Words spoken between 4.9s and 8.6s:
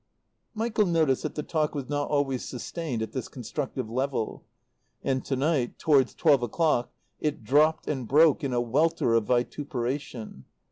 And to night, towards twelve o'clock, it dropped and broke in